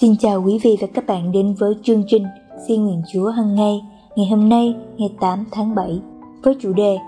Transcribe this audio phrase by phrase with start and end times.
[0.00, 2.22] Xin chào quý vị và các bạn đến với chương trình
[2.68, 3.82] Xin nguyện Chúa hằng ngày
[4.16, 6.00] ngày hôm nay, ngày 8 tháng 7
[6.42, 6.98] với chủ đề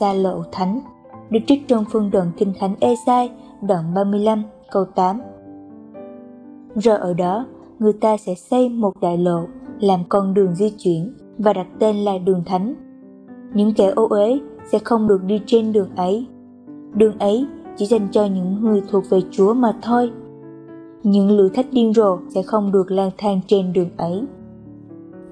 [0.00, 0.80] Gia lộ Thánh,
[1.30, 3.30] được trích trong phương đoạn Kinh Thánh Esai,
[3.62, 5.20] đoạn 35 câu 8
[6.74, 7.46] Rồi ở đó,
[7.78, 9.44] người ta sẽ xây một đại lộ,
[9.80, 12.74] làm con đường di chuyển và đặt tên là đường thánh.
[13.54, 14.38] Những kẻ ô uế
[14.72, 16.26] sẽ không được đi trên đường ấy.
[16.94, 20.10] Đường ấy chỉ dành cho những người thuộc về Chúa mà thôi
[21.04, 24.24] những lũ thách điên rồ sẽ không được lang thang trên đường ấy.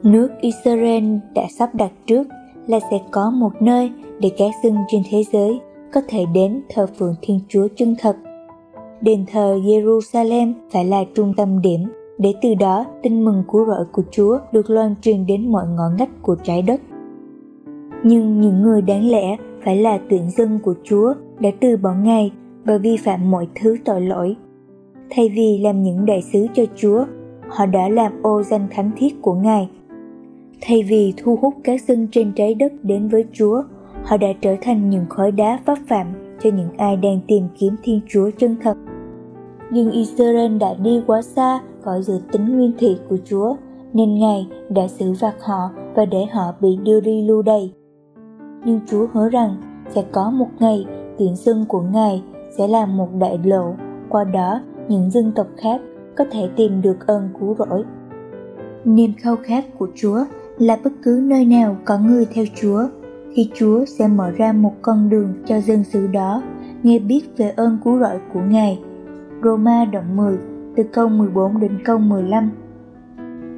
[0.03, 1.05] Nước Israel
[1.35, 2.27] đã sắp đặt trước
[2.67, 3.91] là sẽ có một nơi
[4.21, 5.61] để các dân trên thế giới
[5.93, 8.17] có thể đến thờ phượng Thiên Chúa chân thật.
[9.01, 11.81] Đền thờ Jerusalem phải là trung tâm điểm
[12.19, 15.85] để từ đó tin mừng của rỗi của Chúa được loan truyền đến mọi ngõ
[15.99, 16.81] ngách của trái đất.
[18.05, 22.33] Nhưng những người đáng lẽ phải là tuyển dân của Chúa đã từ bỏ Ngài
[22.65, 24.37] và vi phạm mọi thứ tội lỗi
[25.11, 27.05] thay vì làm những đại sứ cho Chúa,
[27.49, 29.69] họ đã làm ô danh thánh thiết của Ngài.
[30.61, 33.63] Thay vì thu hút các dân trên trái đất đến với Chúa,
[34.05, 36.07] họ đã trở thành những khối đá pháp phạm
[36.43, 38.77] cho những ai đang tìm kiếm Thiên Chúa chân thật.
[39.71, 43.57] Nhưng Israel đã đi quá xa khỏi dự tính nguyên thủy của Chúa,
[43.93, 47.73] nên Ngài đã xử phạt họ và để họ bị đưa đi lưu đày.
[48.65, 49.57] Nhưng Chúa hứa rằng
[49.89, 50.87] sẽ có một ngày
[51.19, 52.23] tiện dân của Ngài
[52.59, 53.75] sẽ làm một đại lộ,
[54.09, 55.81] qua đó những dân tộc khác
[56.17, 57.85] có thể tìm được ơn cứu rỗi.
[58.85, 60.25] Niềm khao khát của Chúa
[60.59, 62.85] là bất cứ nơi nào có người theo Chúa,
[63.35, 66.43] thì Chúa sẽ mở ra một con đường cho dân xứ đó
[66.83, 68.81] nghe biết về ơn cứu rỗi của Ngài.
[69.45, 70.39] Roma đoạn 10
[70.77, 72.51] từ câu 14 đến câu 15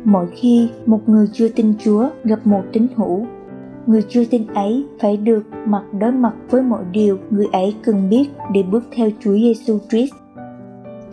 [0.04, 3.26] Mỗi khi một người chưa tin Chúa gặp một tín hữu,
[3.86, 8.10] người chưa tin ấy phải được mặt đối mặt với mọi điều người ấy cần
[8.10, 10.14] biết để bước theo Chúa Giêsu Christ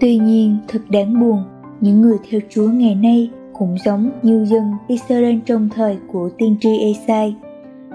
[0.01, 1.43] Tuy nhiên, thật đáng buồn,
[1.81, 6.55] những người theo Chúa ngày nay cũng giống như dân Israel trong thời của tiên
[6.61, 7.35] tri Esai.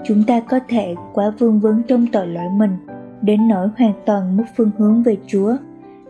[0.05, 2.71] Chúng ta có thể quá vương vấn trong tội lỗi mình,
[3.21, 5.55] đến nỗi hoàn toàn mất phương hướng về Chúa,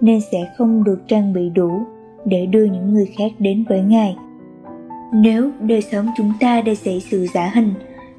[0.01, 1.81] nên sẽ không được trang bị đủ
[2.25, 4.15] để đưa những người khác đến với Ngài.
[5.13, 7.73] Nếu đời sống chúng ta đầy xảy sự giả hình,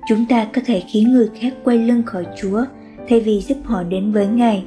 [0.09, 2.65] chúng ta có thể khiến người khác quay lưng khỏi Chúa
[3.09, 4.65] thay vì giúp họ đến với Ngài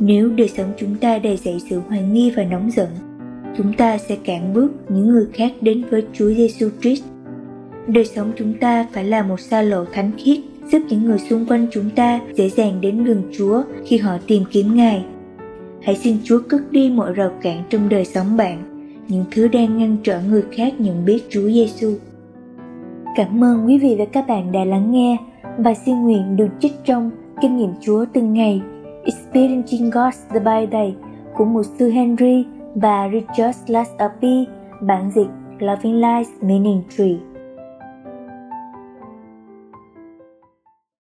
[0.00, 2.88] nếu đời sống chúng ta đầy dậy sự hoài nghi và nóng giận,
[3.56, 7.04] chúng ta sẽ cản bước những người khác đến với Chúa Giêsu Christ.
[7.86, 10.38] Đời sống chúng ta phải là một xa lộ thánh khiết,
[10.72, 14.42] giúp những người xung quanh chúng ta dễ dàng đến gần Chúa khi họ tìm
[14.50, 15.04] kiếm Ngài.
[15.82, 18.62] Hãy xin Chúa cất đi mọi rào cản trong đời sống bạn,
[19.08, 21.94] những thứ đang ngăn trở người khác nhận biết Chúa Giêsu.
[23.16, 25.16] Cảm ơn quý vị và các bạn đã lắng nghe
[25.58, 27.10] và xin nguyện được trích trong
[27.42, 28.62] kinh nghiệm Chúa từng ngày
[29.32, 30.94] Experiencing God's the By Day
[31.34, 32.44] của mục sư Henry
[32.74, 34.46] và Richard Lasapi,
[34.80, 35.26] bản dịch
[35.58, 37.18] Loving Life Ministry.